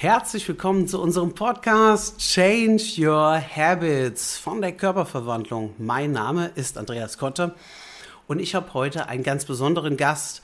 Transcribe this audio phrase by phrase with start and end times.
[0.00, 5.74] Herzlich willkommen zu unserem Podcast Change Your Habits von der Körperverwandlung.
[5.76, 7.54] Mein Name ist Andreas Kotte
[8.26, 10.40] und ich habe heute einen ganz besonderen Gast,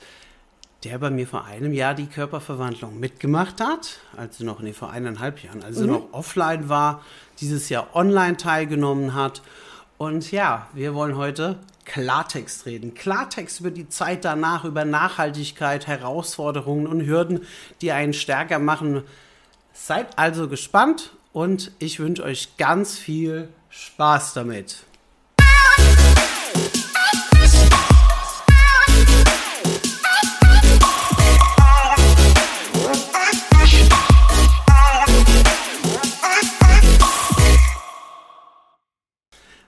[0.83, 5.43] der bei mir vor einem Jahr die Körperverwandlung mitgemacht hat, also noch, nee, vor eineinhalb
[5.43, 5.91] Jahren, also mhm.
[5.91, 7.01] noch offline war,
[7.39, 9.41] dieses Jahr online teilgenommen hat.
[9.97, 12.93] Und ja, wir wollen heute Klartext reden.
[12.93, 17.47] Klartext über die Zeit danach, über Nachhaltigkeit, Herausforderungen und Hürden,
[17.81, 19.01] die einen stärker machen,
[19.79, 24.83] Seid also gespannt und ich wünsche euch ganz viel Spaß damit.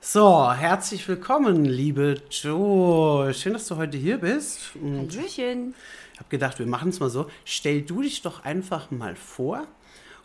[0.02, 3.33] So, herzlich willkommen, liebe Joe.
[3.33, 4.71] Schön, dass du heute hier bist.
[4.73, 5.75] Hallöchen.
[6.13, 7.30] Ich habe gedacht, wir machen es mal so.
[7.45, 9.67] Stell du dich doch einfach mal vor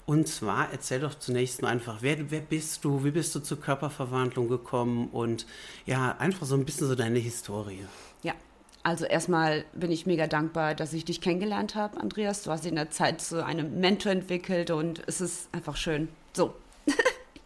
[0.06, 3.60] und zwar erzähl doch zunächst mal einfach, wer, wer bist du, wie bist du zur
[3.60, 5.46] Körperverwandlung gekommen und
[5.86, 7.86] ja, einfach so ein bisschen so deine Historie.
[8.22, 8.34] Ja,
[8.82, 12.42] also erstmal bin ich mega dankbar, dass ich dich kennengelernt habe, Andreas.
[12.42, 16.08] Du hast in der Zeit zu einem Mentor entwickelt und es ist einfach schön.
[16.34, 16.54] So.
[16.84, 16.92] ich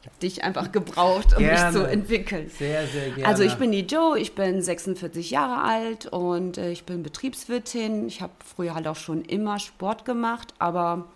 [0.06, 1.70] habe dich einfach gebraucht, um gerne.
[1.70, 2.50] mich zu entwickeln.
[2.50, 3.26] Sehr, sehr gerne.
[3.26, 8.08] Also ich bin die Joe, ich bin 46 Jahre alt und äh, ich bin Betriebswirtin.
[8.08, 11.06] Ich habe früher halt auch schon immer Sport gemacht, aber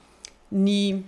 [0.50, 1.02] nie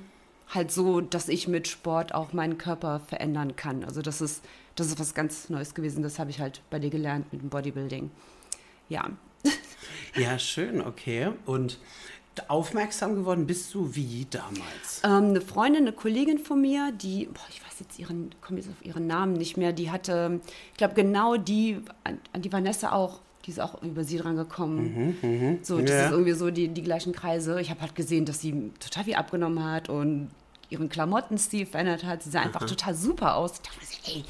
[0.49, 3.85] halt so, dass ich mit Sport auch meinen Körper verändern kann.
[3.85, 4.45] Also das ist,
[4.77, 6.03] das ist was ganz Neues gewesen.
[6.03, 8.11] Das habe ich halt bei dir gelernt mit dem Bodybuilding.
[8.89, 9.11] Ja.
[10.17, 11.31] Ja, schön, okay.
[11.45, 11.79] Und
[12.49, 15.03] aufmerksam geworden bist du wie damals?
[15.03, 18.71] Ähm, eine Freundin, eine Kollegin von mir, die, boah, ich weiß jetzt ihren, komme jetzt
[18.71, 20.41] auf ihren Namen nicht mehr, die hatte,
[20.73, 24.37] ich glaube genau die, an, an die Vanessa auch die ist auch über sie dran
[24.37, 25.17] gekommen.
[25.23, 25.59] Mhm, mh.
[25.63, 26.07] So, das ja.
[26.07, 27.61] ist irgendwie so die, die gleichen Kreise.
[27.61, 30.31] Ich habe halt gesehen, dass sie total viel abgenommen hat und
[30.71, 32.23] ihren Klamottenstil verändert hat.
[32.23, 33.53] Sie sah einfach total super aus.
[33.55, 34.25] Ich dachte mir, ey,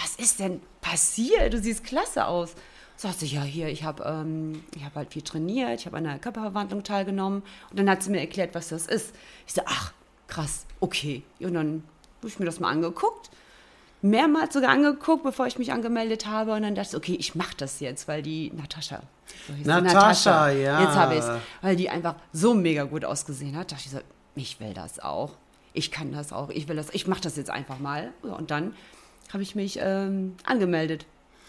[0.00, 1.52] was ist denn passiert?
[1.52, 2.54] Du siehst klasse aus.
[2.96, 6.18] Sagt sie, ja, hier, ich habe ähm, hab halt viel trainiert, ich habe an einer
[6.18, 7.42] Körperverwandlung teilgenommen.
[7.70, 9.14] Und dann hat sie mir erklärt, was das ist.
[9.46, 9.92] Ich so, ach,
[10.28, 11.22] krass, okay.
[11.40, 11.82] Und dann
[12.18, 13.30] habe ich mir das mal angeguckt
[14.04, 16.52] mehrmals sogar angeguckt, bevor ich mich angemeldet habe.
[16.52, 19.02] Und dann dachte ich, okay, ich mache das jetzt, weil die Natascha.
[19.48, 20.82] So Natascha, ja.
[20.82, 21.30] Jetzt habe ich es.
[21.62, 23.72] Weil die einfach so mega gut ausgesehen hat.
[23.72, 24.00] Da dachte ich so,
[24.36, 25.32] ich will das auch.
[25.72, 26.50] Ich kann das auch.
[26.50, 26.90] Ich will das.
[26.92, 28.12] Ich mache das jetzt einfach mal.
[28.22, 28.74] Und dann
[29.32, 31.06] habe ich mich ähm, angemeldet.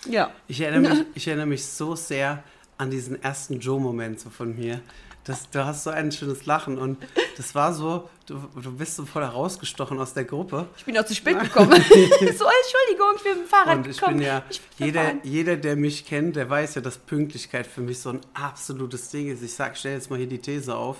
[0.09, 0.31] Ja.
[0.47, 2.41] Ich erinnere, mich, ich erinnere mich so sehr
[2.77, 4.79] an diesen ersten Joe-Moment so von mir.
[5.25, 6.97] Das, du hast so ein schönes Lachen und
[7.35, 10.67] das war so, du, du bist so voll herausgestochen aus der Gruppe.
[10.77, 11.71] Ich bin auch zu spät gekommen.
[11.81, 14.19] so, Entschuldigung, ich bin mit dem Fahrrad und ich gekommen.
[14.19, 17.81] Bin ja, ich bin jeder, jeder, der mich kennt, der weiß ja, dass Pünktlichkeit für
[17.81, 19.41] mich so ein absolutes Ding ist.
[19.41, 20.97] Ich sag, stell jetzt mal hier die These auf.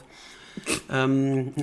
[0.90, 1.54] Ähm,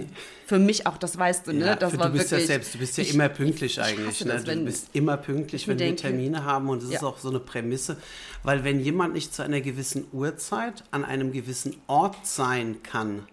[0.46, 1.66] für mich auch, das weißt du, ne?
[1.66, 4.24] Ja, das war du bist wirklich, ja selbst, du bist ja immer pünktlich eigentlich.
[4.24, 4.42] Ne?
[4.44, 6.96] du bist immer pünktlich, wenn denke, wir Termine haben und das ja.
[6.98, 7.96] ist auch so eine Prämisse,
[8.42, 13.26] weil wenn jemand nicht zu einer gewissen Uhrzeit an einem gewissen Ort sein kann,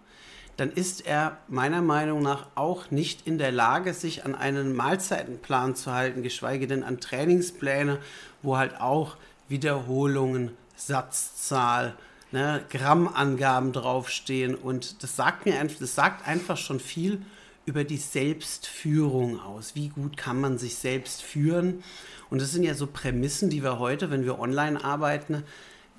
[0.58, 5.76] dann ist er meiner Meinung nach auch nicht in der Lage, sich an einen Mahlzeitenplan
[5.76, 8.00] zu halten, geschweige denn an Trainingspläne,
[8.42, 9.16] wo halt auch
[9.48, 11.96] Wiederholungen, Satzzahl,
[12.32, 14.56] ne, Grammangaben draufstehen.
[14.56, 17.22] Und das sagt mir einfach, das sagt einfach schon viel
[17.66, 19.76] über die Selbstführung aus.
[19.76, 21.84] Wie gut kann man sich selbst führen?
[22.30, 25.44] Und das sind ja so Prämissen, die wir heute, wenn wir online arbeiten,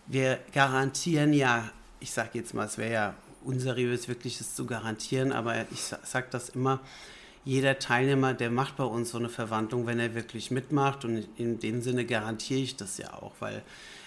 [0.06, 1.70] wir garantieren ja,
[2.00, 3.14] ich sage jetzt mal, es wäre ja
[3.44, 6.80] unseriös, wirklich es zu garantieren, aber ich sage das immer,
[7.44, 11.04] jeder Teilnehmer, der macht bei uns so eine Verwandlung, wenn er wirklich mitmacht.
[11.04, 13.62] Und in dem Sinne garantiere ich das ja auch, weil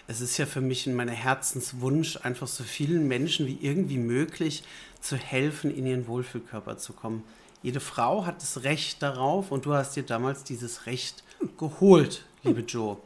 [0.07, 4.63] es ist ja für mich in meiner Herzenswunsch, einfach so vielen Menschen wie irgendwie möglich
[4.99, 7.23] zu helfen, in ihren Wohlfühlkörper zu kommen.
[7.61, 11.23] Jede Frau hat das Recht darauf und du hast dir damals dieses Recht
[11.57, 12.97] geholt, liebe Joe.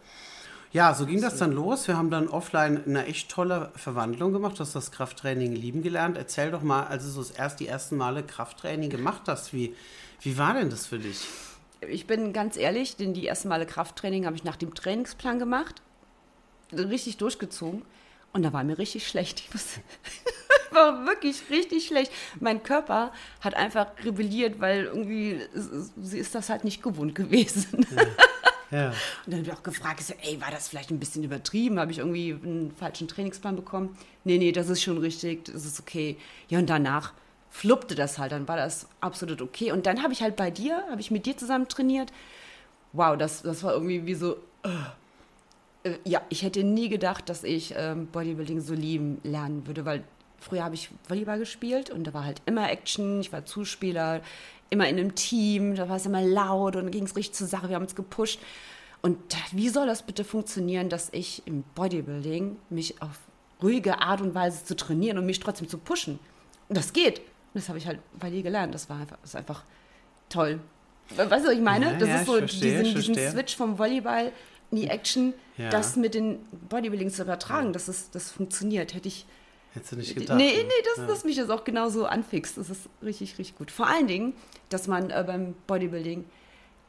[0.74, 1.88] Ja, so ging das dann los.
[1.88, 4.56] Wir haben dann offline eine echt tolle Verwandlung gemacht.
[4.58, 6.18] Du hast das Krafttraining lieben gelernt.
[6.18, 9.76] Erzähl doch mal, als du so erst die ersten Male Krafttraining gemacht hast, wie,
[10.22, 11.26] wie war denn das für dich?
[11.88, 15.82] Ich bin ganz ehrlich, denn die ersten Male Krafttraining habe ich nach dem Trainingsplan gemacht
[16.72, 17.84] richtig durchgezogen.
[18.34, 19.40] Und da war mir richtig schlecht.
[19.40, 19.80] Ich muss,
[20.72, 22.12] war wirklich richtig schlecht.
[22.40, 23.12] Mein Körper
[23.42, 27.86] hat einfach rebelliert, weil irgendwie sie ist das halt nicht gewohnt gewesen.
[27.96, 28.04] Ja.
[28.72, 28.90] Ja.
[29.26, 31.80] Und dann habe ich auch gefragt, ich so, ey, war das vielleicht ein bisschen übertrieben?
[31.80, 33.98] Habe ich irgendwie einen falschen Trainingsplan bekommen?
[34.24, 36.18] Nee, nee, das ist schon richtig, das ist okay.
[36.50, 37.14] Ja, und danach
[37.50, 39.72] fluppte das halt, dann war das absolut okay.
[39.72, 42.12] Und dann habe ich halt bei dir, habe ich mit dir zusammen trainiert.
[42.94, 44.70] Wow, das, das war irgendwie wie so, uh,
[45.88, 50.04] äh, ja, ich hätte nie gedacht, dass ich ähm, Bodybuilding so lieben lernen würde, weil
[50.40, 54.22] früher habe ich Volleyball gespielt und da war halt immer Action, ich war Zuspieler,
[54.70, 57.70] immer in einem Team, da war es immer laut und ging es richtig zur Sache,
[57.70, 58.40] wir haben uns gepusht.
[59.02, 59.18] Und
[59.52, 63.20] wie soll das bitte funktionieren, dass ich im Bodybuilding mich auf
[63.62, 66.20] ruhige Art und Weise zu trainieren und mich trotzdem zu pushen?
[66.70, 67.22] Das geht.
[67.54, 68.74] Das habe ich halt bei dir gelernt.
[68.74, 69.64] Das war einfach, das ist einfach
[70.30, 70.60] toll.
[71.16, 71.94] Weißt du, was ich meine?
[71.94, 74.34] Ja, das ja, ist so verstehe, diesen, diesen Switch vom Volleyball
[74.72, 75.70] in die Action, ja.
[75.70, 78.94] das mit den Bodybuilding zu übertragen, dass es, das funktioniert.
[78.94, 79.26] Hätte ich.
[79.74, 80.38] Hättest du nicht gedacht?
[80.38, 81.08] Nee, nee, das, ja.
[81.08, 82.58] das mich das auch genauso anfixt.
[82.58, 83.72] Das ist richtig, richtig gut.
[83.72, 84.34] Vor allen Dingen,
[84.70, 86.26] dass man äh, beim Bodybuilding,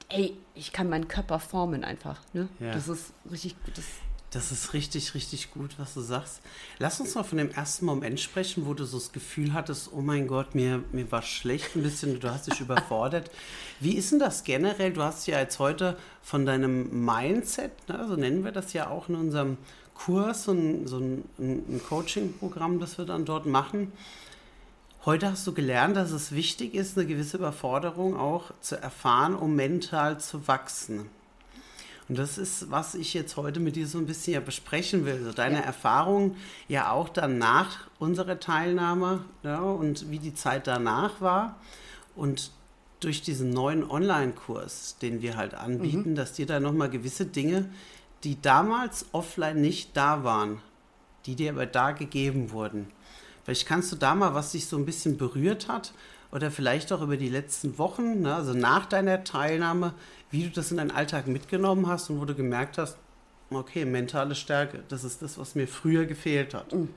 [0.09, 2.21] ey, ich kann meinen Körper formen einfach.
[2.33, 2.49] Ne?
[2.61, 2.73] Ja.
[2.73, 3.77] Das ist richtig gut.
[3.77, 3.85] Das,
[4.31, 6.41] das ist richtig, richtig gut, was du sagst.
[6.79, 10.03] Lass uns mal von dem ersten Moment sprechen, wo du so das Gefühl hattest, oh
[10.03, 13.31] mein Gott, mir, mir war schlecht ein bisschen, du hast dich überfordert.
[13.81, 14.93] Wie ist denn das generell?
[14.93, 19.09] Du hast ja jetzt heute von deinem Mindset, ne, so nennen wir das ja auch
[19.09, 19.57] in unserem
[19.95, 23.93] Kurs, so ein, so ein, ein Coaching-Programm, das wir dann dort machen.
[25.07, 29.57] Heute hast du gelernt, dass es wichtig ist, eine gewisse Überforderung auch zu erfahren, um
[29.57, 31.09] mental zu wachsen.
[32.09, 35.23] Und das ist, was ich jetzt heute mit dir so ein bisschen ja besprechen will.
[35.25, 35.65] So deine ja.
[35.65, 41.57] Erfahrungen ja auch dann nach unserer Teilnahme ja, und wie die Zeit danach war.
[42.17, 42.51] Und
[43.01, 46.15] durch diesen neuen Online-Kurs, den wir halt anbieten, mhm.
[46.15, 47.69] dass dir da nochmal gewisse Dinge,
[48.25, 50.61] die damals offline nicht da waren,
[51.27, 52.89] die dir aber da gegeben wurden.
[53.45, 55.93] Vielleicht kannst du da mal, was dich so ein bisschen berührt hat
[56.31, 59.95] oder vielleicht auch über die letzten Wochen, ne, also nach deiner Teilnahme,
[60.31, 62.99] wie du das in deinen Alltag mitgenommen hast und wo du gemerkt hast,
[63.51, 66.73] okay, mentale Stärke, das ist das, was mir früher gefehlt hat.
[66.73, 66.89] Mm.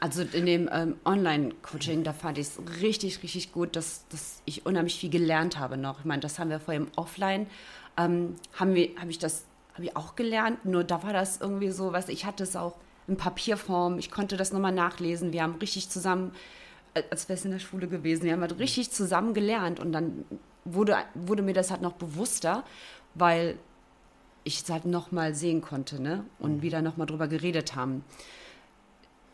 [0.00, 4.66] Also in dem ähm, Online-Coaching, da fand ich es richtig, richtig gut, dass, dass ich
[4.66, 6.00] unheimlich viel gelernt habe noch.
[6.00, 7.46] Ich meine, das haben wir vorher im Offline,
[7.96, 9.44] ähm, haben wir, ich das,
[9.74, 12.74] habe ich auch gelernt, nur da war das irgendwie so, was ich hatte es auch
[13.06, 16.32] in Papierform, ich konnte das nochmal nachlesen, wir haben richtig zusammen,
[17.10, 20.24] als wäre es in der Schule gewesen, wir haben halt richtig zusammen gelernt und dann
[20.64, 22.64] wurde, wurde mir das halt noch bewusster,
[23.14, 23.58] weil
[24.44, 26.24] ich es halt nochmal sehen konnte ne?
[26.38, 26.62] und mhm.
[26.62, 28.04] wieder nochmal drüber geredet haben.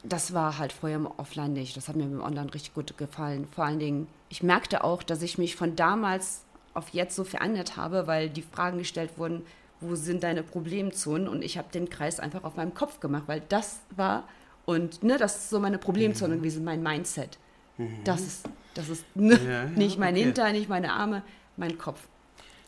[0.04, 1.76] Das war halt vorher im Offline nicht.
[1.76, 3.46] Das hat mir im Online richtig gut gefallen.
[3.50, 6.44] Vor allen Dingen, ich merkte auch, dass ich mich von damals
[6.74, 9.44] auf jetzt so verändert habe, weil die Fragen gestellt wurden,
[9.80, 11.26] wo sind deine Problemzonen?
[11.26, 14.24] Und ich habe den Kreis einfach auf meinem Kopf gemacht, weil das war,
[14.66, 16.38] und ne, das ist so meine Problemzone mhm.
[16.38, 17.38] gewesen, mein Mindset.
[17.78, 18.04] Mhm.
[18.04, 20.24] Das ist das ist ja, ja, nicht mein okay.
[20.24, 21.22] Hintern, nicht meine Arme,
[21.56, 22.00] mein Kopf.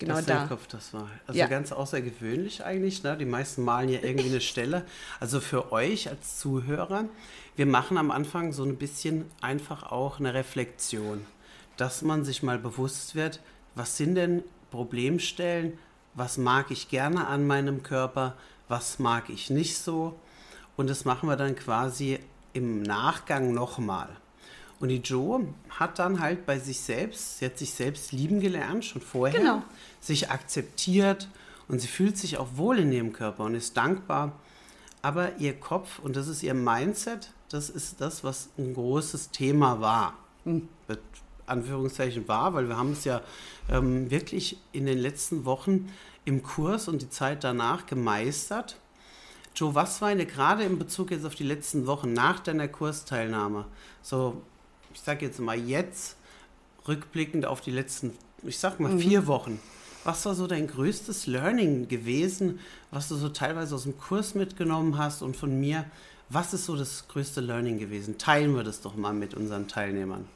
[0.01, 0.47] Genau das da.
[0.47, 1.09] Kopf, das war.
[1.27, 1.47] Also ja.
[1.47, 3.03] ganz außergewöhnlich eigentlich.
[3.03, 3.19] Ne?
[3.19, 4.85] Die meisten malen ja irgendwie eine Stelle.
[5.21, 7.05] Also für euch als Zuhörer,
[7.55, 11.27] wir machen am Anfang so ein bisschen einfach auch eine Reflexion,
[11.77, 13.41] dass man sich mal bewusst wird,
[13.75, 15.79] was sind denn Problemstellen,
[16.15, 18.37] was mag ich gerne an meinem Körper,
[18.69, 20.19] was mag ich nicht so.
[20.77, 22.19] Und das machen wir dann quasi
[22.55, 24.09] im Nachgang nochmal.
[24.81, 28.85] Und die Joe hat dann halt bei sich selbst, sie hat sich selbst lieben gelernt,
[28.85, 29.63] schon vorher, genau.
[30.01, 31.29] sich akzeptiert
[31.69, 34.33] und sie fühlt sich auch wohl in ihrem Körper und ist dankbar.
[35.03, 39.81] Aber ihr Kopf, und das ist ihr Mindset, das ist das, was ein großes Thema
[39.81, 40.15] war.
[40.45, 40.69] Mhm.
[41.51, 43.21] Anführungszeichen war, weil wir haben es ja
[43.69, 45.93] ähm, wirklich in den letzten Wochen
[46.25, 48.77] im Kurs und die Zeit danach gemeistert.
[49.55, 53.67] Joe, was war denn gerade in Bezug jetzt auf die letzten Wochen nach deiner Kursteilnahme
[54.01, 54.43] so
[54.93, 56.17] ich sage jetzt mal jetzt,
[56.89, 59.01] rückblickend auf die letzten, ich sag mal, mhm.
[59.01, 59.61] vier Wochen,
[60.05, 62.59] was war so dein größtes Learning gewesen,
[62.91, 65.85] was du so teilweise aus dem Kurs mitgenommen hast und von mir?
[66.31, 68.17] Was ist so das größte Learning gewesen?
[68.17, 70.27] Teilen wir das doch mal mit unseren Teilnehmern.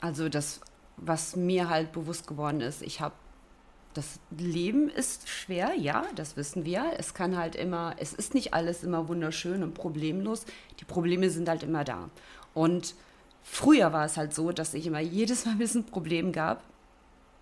[0.00, 0.60] Also das,
[0.96, 3.14] was mir halt bewusst geworden ist, ich habe
[3.94, 6.92] das Leben ist schwer, ja, das wissen wir.
[6.98, 10.44] Es kann halt immer, es ist nicht alles immer wunderschön und problemlos.
[10.78, 12.10] Die Probleme sind halt immer da.
[12.54, 12.94] Und
[13.42, 16.62] Früher war es halt so, dass ich immer jedes Mal, wenn es ein Problem gab,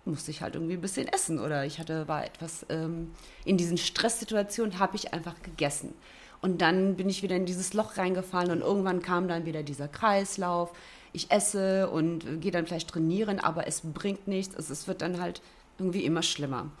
[0.05, 3.11] musste ich halt irgendwie ein bisschen essen oder ich hatte, war etwas ähm,
[3.43, 5.93] in diesen Stresssituationen, habe ich einfach gegessen.
[6.41, 9.87] Und dann bin ich wieder in dieses Loch reingefallen und irgendwann kam dann wieder dieser
[9.87, 10.71] Kreislauf.
[11.11, 14.55] Ich esse und gehe dann vielleicht trainieren, aber es bringt nichts.
[14.55, 15.41] Also es wird dann halt
[15.79, 16.71] irgendwie immer schlimmer.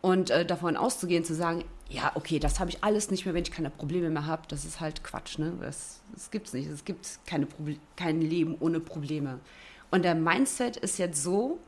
[0.00, 3.42] Und äh, davon auszugehen, zu sagen, ja, okay, das habe ich alles nicht mehr, wenn
[3.42, 5.38] ich keine Probleme mehr habe, das ist halt Quatsch.
[5.38, 5.52] Ne?
[5.60, 6.68] Das, das gibt es nicht.
[6.68, 7.46] Es gibt keine
[7.96, 9.40] kein Leben ohne Probleme.
[9.90, 11.58] Und der Mindset ist jetzt so,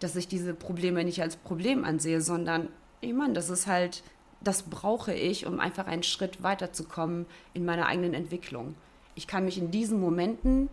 [0.00, 2.68] dass ich diese Probleme nicht als Problem ansehe, sondern,
[3.00, 4.02] ich meine, das ist halt,
[4.40, 8.74] das brauche ich, um einfach einen Schritt weiterzukommen in meiner eigenen Entwicklung.
[9.14, 10.68] Ich kann mich in diesen Momenten,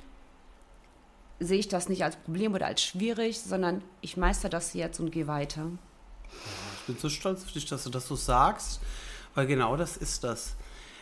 [1.40, 5.12] sehe ich das nicht als Problem oder als schwierig, sondern ich meister das jetzt und
[5.12, 5.70] gehe weiter.
[6.86, 8.80] Ich bin so stolz auf dich, dass du das so sagst,
[9.34, 10.54] weil genau das ist das.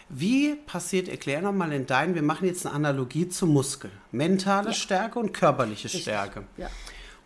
[0.07, 3.91] Wie passiert, erklär nochmal in deinen, wir machen jetzt eine Analogie zum Muskel.
[4.13, 4.73] Mentale ja.
[4.73, 6.03] Stärke und körperliche Richtig.
[6.03, 6.45] Stärke.
[6.55, 6.69] Ja.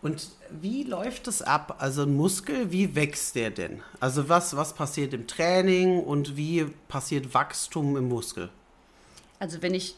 [0.02, 1.76] Und wie läuft es ab?
[1.78, 3.80] Also ein Muskel, wie wächst der denn?
[4.00, 8.48] Also was, was passiert im Training und wie passiert Wachstum im Muskel?
[9.38, 9.94] Also wenn ich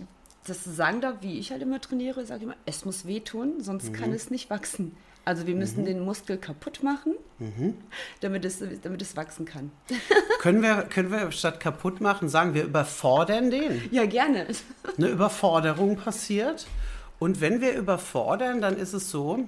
[0.47, 3.89] das sagen darf, wie ich halt immer trainiere, sage ich immer, es muss wehtun, sonst
[3.89, 3.93] mhm.
[3.95, 4.97] kann es nicht wachsen.
[5.25, 5.87] Also wir müssen mhm.
[5.87, 7.75] den Muskel kaputt machen, mhm.
[8.21, 9.71] damit, es, damit es wachsen kann.
[10.41, 13.83] können, wir, können wir statt kaputt machen, sagen wir überfordern den?
[13.91, 14.47] Ja, gerne.
[14.97, 16.67] Eine Überforderung passiert.
[17.19, 19.47] Und wenn wir überfordern, dann ist es so,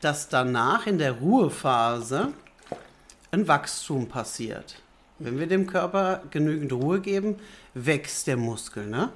[0.00, 2.32] dass danach in der Ruhephase
[3.30, 4.76] ein Wachstum passiert.
[5.18, 7.36] Wenn wir dem Körper genügend Ruhe geben,
[7.72, 9.10] wächst der Muskel, ne?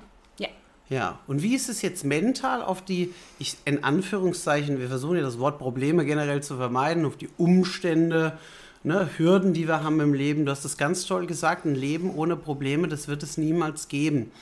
[0.90, 5.22] Ja, und wie ist es jetzt mental auf die, ich, in Anführungszeichen, wir versuchen ja
[5.22, 8.38] das Wort Probleme generell zu vermeiden, auf die Umstände,
[8.84, 10.46] ne, Hürden, die wir haben im Leben.
[10.46, 14.32] Du hast es ganz toll gesagt, ein Leben ohne Probleme, das wird es niemals geben.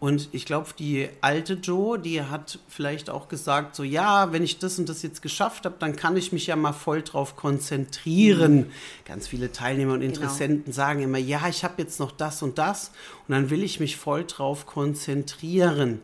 [0.00, 4.58] Und ich glaube, die alte Joe, die hat vielleicht auch gesagt, so ja, wenn ich
[4.58, 8.56] das und das jetzt geschafft habe, dann kann ich mich ja mal voll drauf konzentrieren.
[8.56, 8.66] Mhm.
[9.04, 10.14] Ganz viele Teilnehmer und genau.
[10.14, 10.74] Interessenten genau.
[10.74, 12.92] sagen immer, ja, ich habe jetzt noch das und das
[13.28, 16.00] und dann will ich mich voll drauf konzentrieren.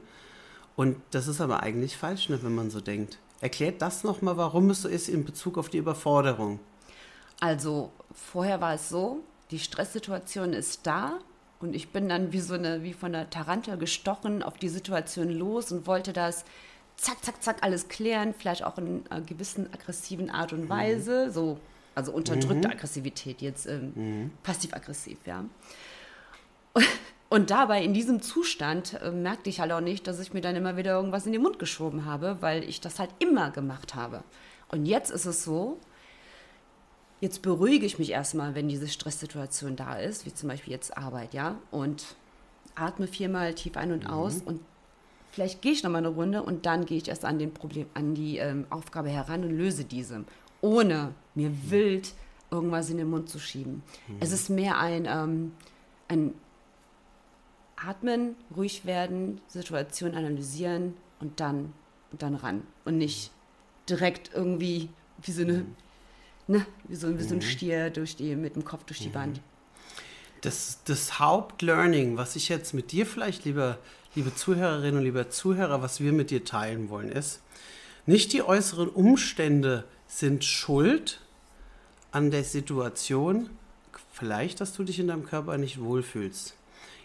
[0.76, 3.19] Und das ist aber eigentlich falsch, ne, wenn man so denkt.
[3.41, 6.61] Erklärt das nochmal, warum es so ist in Bezug auf die Überforderung.
[7.41, 11.19] Also vorher war es so, die Stresssituation ist da,
[11.60, 15.30] und ich bin dann wie so eine, wie von einer Tarantel gestochen auf die Situation
[15.30, 16.44] los und wollte das
[16.96, 20.68] zack, zack, zack alles klären, vielleicht auch in einer gewissen aggressiven Art und mhm.
[20.68, 21.32] Weise, mhm.
[21.32, 21.58] so,
[21.94, 22.75] also unterdrückte mhm.
[22.75, 24.30] Aggressivität, jetzt ähm, mhm.
[24.42, 25.44] passiv-aggressiv, ja.
[26.72, 26.86] Und,
[27.30, 30.56] und, dabei, in diesem Zustand, äh, merkte ich halt auch nicht, dass ich mir dann
[30.56, 34.22] immer wieder irgendwas in den Mund geschoben habe, weil ich das halt immer gemacht habe.
[34.68, 35.78] Und jetzt ist es so,
[37.20, 41.32] Jetzt beruhige ich mich erstmal, wenn diese Stresssituation da ist, wie zum Beispiel jetzt Arbeit,
[41.32, 42.04] ja, und
[42.75, 44.11] atme viermal tief ein und mhm.
[44.11, 44.61] aus und
[45.30, 48.14] vielleicht gehe ich nochmal eine Runde und dann gehe ich erst an den Problem, an
[48.14, 50.25] die ähm, Aufgabe heran und löse diese,
[50.61, 51.70] ohne mir mhm.
[51.70, 52.14] wild
[52.50, 53.82] irgendwas in den Mund zu schieben.
[54.08, 54.16] Mhm.
[54.20, 55.52] Es ist mehr ein, ähm,
[56.08, 56.35] ein
[57.76, 61.73] Atmen, ruhig werden, Situation analysieren und dann,
[62.12, 63.30] und dann ran und nicht
[63.88, 64.90] direkt irgendwie
[65.23, 65.76] wie so eine mhm
[66.47, 67.43] ne, wie so, wie so ein mhm.
[67.43, 69.15] Stier durch die, mit dem Kopf durch die mhm.
[69.15, 69.41] Wand.
[70.43, 73.79] Das, das Hauptlearning, was ich jetzt mit dir vielleicht, lieber,
[74.15, 77.41] liebe Zuhörerinnen und lieber Zuhörer, was wir mit dir teilen wollen, ist,
[78.05, 81.21] nicht die äußeren Umstände sind schuld
[82.12, 83.50] an der Situation,
[84.12, 86.55] vielleicht, dass du dich in deinem Körper nicht wohlfühlst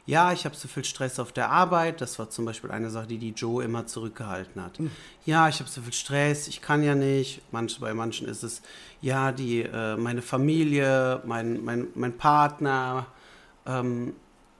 [0.05, 2.01] ja, ich habe so viel Stress auf der Arbeit.
[2.01, 4.79] Das war zum Beispiel eine Sache, die die Joe immer zurückgehalten hat.
[4.79, 4.91] Mhm.
[5.25, 7.41] Ja, ich habe so viel Stress, ich kann ja nicht.
[7.51, 8.61] Manch, bei manchen ist es,
[9.01, 13.05] ja, die, äh, meine Familie, mein, mein, mein Partner,
[13.65, 14.13] ähm,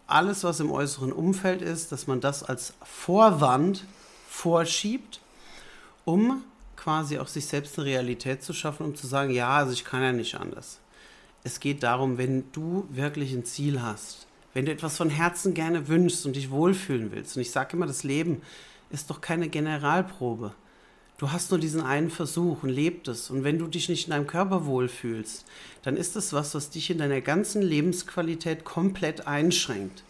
[0.07, 3.85] alles, was im äußeren Umfeld ist, dass man das als Vorwand
[4.29, 5.21] vorschiebt,
[6.05, 6.43] um
[6.75, 10.01] quasi auch sich selbst eine Realität zu schaffen, um zu sagen, ja, also ich kann
[10.01, 10.79] ja nicht anders.
[11.43, 15.87] Es geht darum, wenn du wirklich ein Ziel hast, wenn du etwas von Herzen gerne
[15.87, 18.41] wünschst und dich wohlfühlen willst, und ich sage immer, das Leben
[18.89, 20.53] ist doch keine Generalprobe.
[21.17, 23.29] Du hast nur diesen einen Versuch und lebt es.
[23.29, 25.45] Und wenn du dich nicht in deinem Körper wohlfühlst,
[25.83, 30.03] dann ist das was, was dich in deiner ganzen Lebensqualität komplett einschränkt.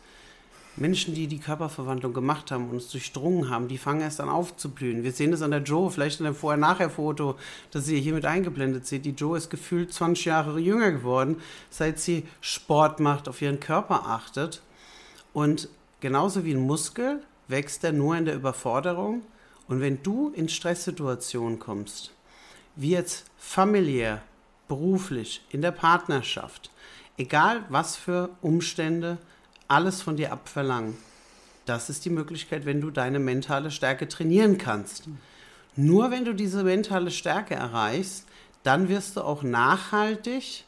[0.77, 5.03] Menschen, die die Körperverwandlung gemacht haben und es durchdrungen haben, die fangen erst an aufzublühen.
[5.03, 7.35] Wir sehen das an der Joe, vielleicht in dem Vorher-Nachher-Foto,
[7.71, 9.05] das ihr hier mit eingeblendet seht.
[9.05, 14.07] Die Joe ist gefühlt 20 Jahre jünger geworden, seit sie Sport macht, auf ihren Körper
[14.07, 14.61] achtet.
[15.33, 15.67] Und
[15.99, 19.23] genauso wie ein Muskel wächst er nur in der Überforderung.
[19.67, 22.11] Und wenn du in Stresssituationen kommst,
[22.75, 24.21] wie jetzt familiär,
[24.69, 26.71] beruflich, in der Partnerschaft,
[27.17, 29.17] egal was für Umstände,
[29.71, 30.97] alles von dir abverlangen.
[31.65, 35.07] Das ist die Möglichkeit, wenn du deine mentale Stärke trainieren kannst.
[35.77, 38.25] Nur wenn du diese mentale Stärke erreichst,
[38.63, 40.65] dann wirst du auch nachhaltig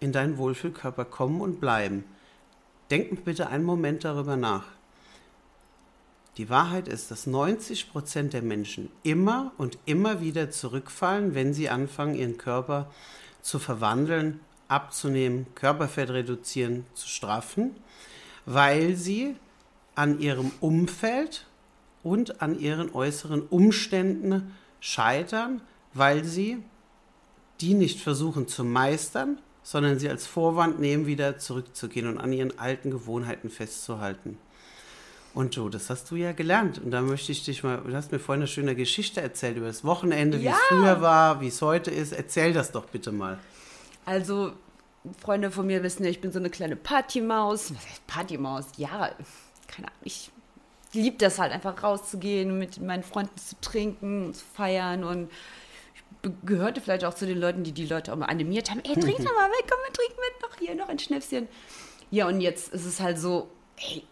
[0.00, 2.04] in deinen Wohlfühlkörper kommen und bleiben.
[2.90, 4.64] Denk bitte einen Moment darüber nach.
[6.36, 11.70] Die Wahrheit ist, dass 90 Prozent der Menschen immer und immer wieder zurückfallen, wenn sie
[11.70, 12.90] anfangen, ihren Körper
[13.42, 17.76] zu verwandeln, abzunehmen, Körperfett reduzieren, zu straffen
[18.46, 19.36] weil sie
[19.94, 21.46] an ihrem Umfeld
[22.02, 25.62] und an ihren äußeren Umständen scheitern,
[25.94, 26.62] weil sie
[27.60, 32.58] die nicht versuchen zu meistern, sondern sie als Vorwand nehmen, wieder zurückzugehen und an ihren
[32.58, 34.36] alten Gewohnheiten festzuhalten.
[35.32, 36.78] Und du, das hast du ja gelernt.
[36.78, 39.66] Und da möchte ich dich mal, du hast mir vorhin eine schöne Geschichte erzählt über
[39.66, 40.42] das Wochenende, ja.
[40.42, 42.12] wie es früher war, wie es heute ist.
[42.12, 43.38] Erzähl das doch bitte mal.
[44.04, 44.52] Also
[45.20, 47.74] Freunde von mir wissen ja, ich bin so eine kleine Partymaus.
[47.74, 48.66] Was heißt Partymaus?
[48.76, 49.10] Ja,
[49.66, 50.00] keine Ahnung.
[50.02, 50.30] Ich
[50.92, 55.30] liebe das halt einfach rauszugehen, mit meinen Freunden zu trinken, zu feiern und
[55.92, 58.80] ich gehörte vielleicht auch zu den Leuten, die die Leute auch mal animiert haben.
[58.84, 61.48] Ey, trink doch mal weg, komm, wir trinken mit, noch hier, noch ein Schnäpschen.
[62.10, 64.04] Ja, und jetzt ist es halt so, ey,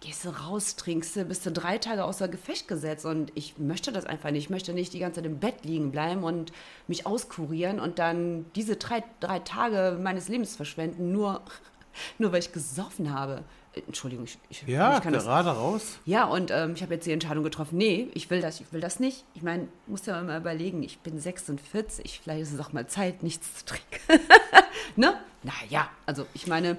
[0.00, 3.92] gehst du raus, trinkst du, bist du drei Tage außer Gefecht gesetzt und ich möchte
[3.92, 4.44] das einfach nicht.
[4.44, 6.52] Ich möchte nicht die ganze Zeit im Bett liegen bleiben und
[6.88, 11.42] mich auskurieren und dann diese drei, drei Tage meines Lebens verschwenden, nur,
[12.18, 13.44] nur weil ich gesoffen habe.
[13.72, 15.98] Entschuldigung, ich, ich, ja, ich kann gerade das, raus.
[16.04, 18.80] Ja, und ähm, ich habe jetzt die Entscheidung getroffen, nee, ich will das, ich will
[18.80, 19.24] das nicht.
[19.34, 23.22] Ich meine, muss ja mal überlegen, ich bin 46, vielleicht ist es auch mal Zeit,
[23.22, 24.26] nichts zu trinken.
[24.96, 25.14] ne?
[25.44, 26.78] Naja, also ich meine,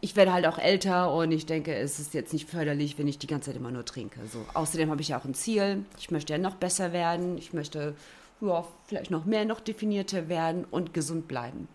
[0.00, 3.18] ich, werde halt auch älter und ich denke, es ist jetzt nicht förderlich, wenn ich
[3.18, 4.20] die ganze Zeit immer nur trinke.
[4.26, 4.44] So.
[4.54, 5.84] Außerdem habe ich ja auch ein Ziel.
[5.98, 7.38] Ich möchte ja noch besser werden.
[7.38, 7.94] Ich möchte
[8.40, 11.68] ja, vielleicht noch mehr, noch definierter werden und gesund bleiben.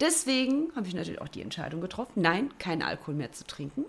[0.00, 3.84] Deswegen habe ich natürlich auch die Entscheidung getroffen, nein, keinen Alkohol mehr zu trinken.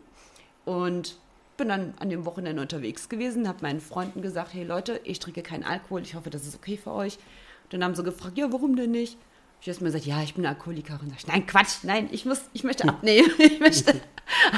[0.66, 1.18] Und
[1.58, 5.42] bin dann an dem Wochenende unterwegs gewesen, habe meinen Freunden gesagt, hey Leute, ich trinke
[5.42, 7.18] keinen Alkohol, ich hoffe, das ist okay für euch.
[7.70, 9.18] Dann haben sie gefragt, ja, warum denn nicht?
[9.62, 11.12] Ich habe mir gesagt, ja, ich bin Alkoholikerin.
[11.18, 13.30] Ich, nein, Quatsch, nein, ich muss, ich möchte abnehmen.
[13.38, 14.00] ich möchte,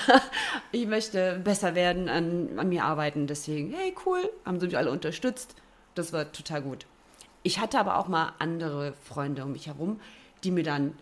[0.72, 3.28] ich möchte besser werden, an, an mir arbeiten.
[3.28, 5.56] Deswegen, hey, cool, haben sie mich alle unterstützt.
[5.96, 6.86] Das war total gut.
[7.44, 10.00] Ich hatte aber auch mal andere Freunde um mich herum,
[10.44, 10.94] die mir dann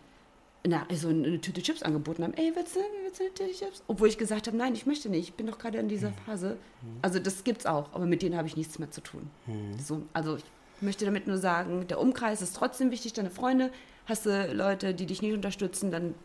[0.66, 2.34] na, so eine Tüte Chips angeboten haben.
[2.34, 3.84] Ey, willst du, willst du eine Tüte Chips?
[3.88, 5.30] Obwohl ich gesagt habe, nein, ich möchte nicht.
[5.30, 6.58] Ich bin doch gerade in dieser Phase.
[7.02, 9.30] Also das gibt's auch, aber mit denen habe ich nichts mehr zu tun.
[9.46, 9.80] Mhm.
[9.80, 10.44] So, also ich
[10.82, 13.72] möchte damit nur sagen, der Umkreis ist trotzdem wichtig, deine Freunde.
[14.06, 16.16] Hast du Leute, die dich nicht unterstützen, dann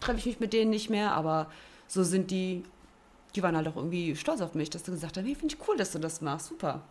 [0.00, 1.50] treffe ich mich mit denen nicht mehr, aber
[1.88, 2.64] so sind die,
[3.34, 5.68] die waren halt auch irgendwie stolz auf mich, dass du gesagt hast, hey, finde ich
[5.68, 6.82] cool, dass du das machst, super.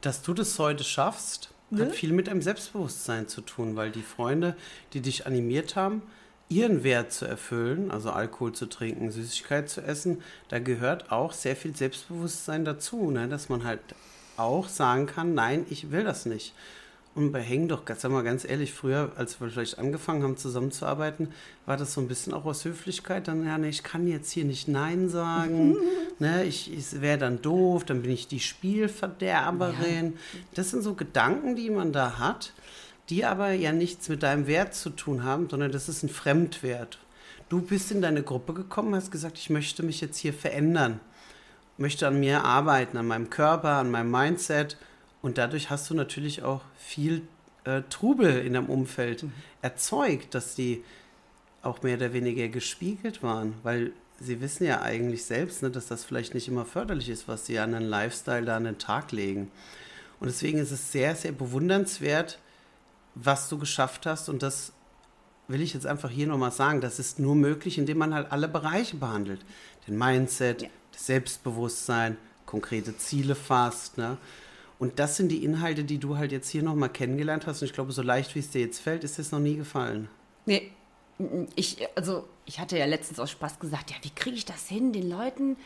[0.00, 1.86] Dass du das heute schaffst, Ne?
[1.86, 4.56] Hat viel mit deinem Selbstbewusstsein zu tun, weil die Freunde,
[4.92, 6.02] die dich animiert haben,
[6.48, 11.56] ihren Wert zu erfüllen, also Alkohol zu trinken, Süßigkeit zu essen, da gehört auch sehr
[11.56, 13.26] viel Selbstbewusstsein dazu, ne?
[13.26, 13.80] dass man halt
[14.38, 16.54] auch sagen kann, nein, ich will das nicht.
[17.16, 21.28] Und bei Hängen doch, sag mal ganz ehrlich, früher, als wir vielleicht angefangen haben zusammenzuarbeiten,
[21.64, 24.44] war das so ein bisschen auch aus Höflichkeit, dann, ja, nee, ich kann jetzt hier
[24.44, 25.78] nicht Nein sagen,
[26.18, 30.12] ne, ich, ich wäre dann doof, dann bin ich die Spielverderberin.
[30.12, 30.40] Ja.
[30.52, 32.52] Das sind so Gedanken, die man da hat,
[33.08, 36.98] die aber ja nichts mit deinem Wert zu tun haben, sondern das ist ein Fremdwert.
[37.48, 41.00] Du bist in deine Gruppe gekommen, hast gesagt, ich möchte mich jetzt hier verändern,
[41.78, 44.76] möchte an mir arbeiten, an meinem Körper, an meinem Mindset
[45.22, 47.22] und dadurch hast du natürlich auch viel
[47.64, 49.32] äh, Trubel in deinem Umfeld mhm.
[49.62, 50.84] erzeugt, dass die
[51.62, 56.04] auch mehr oder weniger gespiegelt waren, weil sie wissen ja eigentlich selbst, ne, dass das
[56.04, 59.50] vielleicht nicht immer förderlich ist, was sie an einen Lifestyle da an den Tag legen.
[60.20, 62.38] Und deswegen ist es sehr, sehr bewundernswert,
[63.14, 64.28] was du geschafft hast.
[64.28, 64.72] Und das
[65.48, 66.80] will ich jetzt einfach hier nochmal sagen.
[66.80, 69.40] Das ist nur möglich, indem man halt alle Bereiche behandelt.
[69.86, 70.68] Den Mindset, ja.
[70.96, 73.98] Selbstbewusstsein, konkrete Ziele fasst.
[73.98, 74.16] Ne?
[74.78, 77.62] Und das sind die Inhalte, die du halt jetzt hier nochmal kennengelernt hast.
[77.62, 80.08] Und ich glaube, so leicht wie es dir jetzt fällt, ist es noch nie gefallen.
[80.44, 80.72] Nee.
[81.54, 84.92] Ich, also, ich hatte ja letztens aus Spaß gesagt, ja, wie kriege ich das hin,
[84.92, 85.56] den Leuten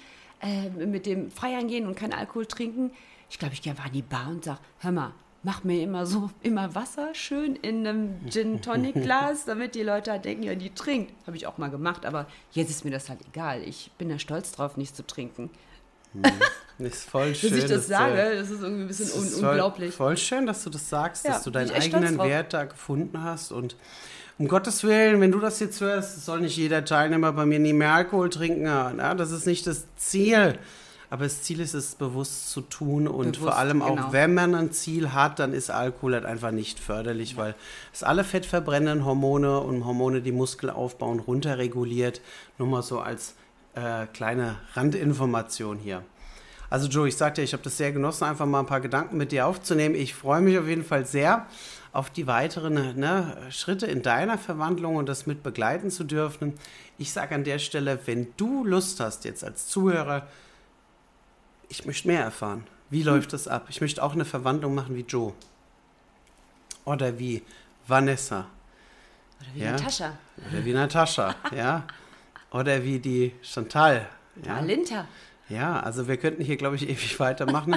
[0.41, 2.93] äh, mit dem Feiern gehen und keinen Alkohol trinken?
[3.29, 6.07] Ich glaube, ich gehe einfach in die Bar und sage, hör mal, mach mir immer
[6.07, 10.55] so, immer Wasser schön in einem Gin Tonic Glas, damit die Leute halt denken, ja,
[10.55, 11.13] die trinkt.
[11.27, 13.63] Habe ich auch mal gemacht, aber jetzt ist mir das halt egal.
[13.63, 15.51] Ich bin da stolz drauf, nicht zu trinken.
[16.13, 16.25] Hm.
[16.87, 17.51] Ist voll schön.
[17.55, 19.95] dass ich das sage, du, das ist irgendwie ein bisschen un unglaublich.
[19.95, 23.23] Voll, voll, schön, dass du das sagst, ja, dass du deinen eigenen Wert da gefunden
[23.23, 23.53] hast.
[23.53, 23.77] Und
[24.39, 27.75] um Gottes Willen, wenn du das jetzt hörst, soll nicht jeder Teilnehmer bei mir nie
[27.75, 28.65] mehr Alkohol trinken.
[28.67, 30.59] Ja, das ist nicht das Ziel.
[31.11, 34.13] Aber das Ziel ist es, bewusst zu tun und bewusst, vor allem auch, genau.
[34.13, 37.39] wenn man ein Ziel hat, dann ist Alkohol halt einfach nicht förderlich, ja.
[37.39, 37.55] weil
[37.93, 42.21] es alle fettverbrennenden Hormone und Hormone, die Muskel aufbauen, runterreguliert.
[42.59, 43.35] Nur mal so als
[43.75, 46.05] äh, kleine Randinformation hier.
[46.71, 49.33] Also Joe, ich sagte, ich habe das sehr genossen, einfach mal ein paar Gedanken mit
[49.33, 49.97] dir aufzunehmen.
[49.97, 51.47] Ich freue mich auf jeden Fall sehr
[51.93, 56.55] auf die weiteren ne, Schritte in deiner Verwandlung und das mit begleiten zu dürfen.
[56.99, 60.29] Ich sage an der Stelle, wenn du Lust hast, jetzt als Zuhörer,
[61.71, 62.67] ich möchte mehr erfahren.
[62.91, 63.67] Wie läuft das ab?
[63.71, 65.33] Ich möchte auch eine Verwandlung machen wie Joe.
[66.85, 67.43] Oder wie
[67.87, 68.47] Vanessa.
[69.41, 69.73] Oder wie ja?
[69.73, 70.19] Natascha.
[70.51, 71.87] Oder wie Natascha, ja.
[72.51, 74.07] Oder wie die Chantal.
[74.45, 75.07] Ja, Linter.
[75.49, 77.77] Ja, also wir könnten hier, glaube ich, ewig weitermachen.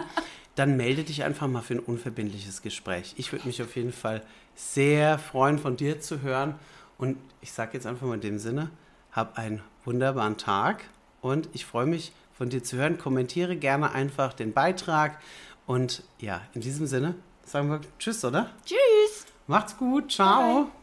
[0.56, 3.14] Dann melde dich einfach mal für ein unverbindliches Gespräch.
[3.18, 4.24] Ich würde mich auf jeden Fall
[4.56, 6.56] sehr freuen, von dir zu hören.
[6.98, 8.72] Und ich sage jetzt einfach mal in dem Sinne,
[9.12, 10.84] hab einen wunderbaren Tag
[11.22, 12.98] und ich freue mich, von dir zu hören.
[12.98, 15.20] Kommentiere gerne einfach den Beitrag.
[15.66, 17.16] Und ja, in diesem Sinne
[17.46, 18.50] sagen wir Tschüss, oder?
[18.66, 19.26] Tschüss.
[19.48, 20.12] Macht's gut.
[20.12, 20.66] Ciao.
[20.66, 20.83] Bye.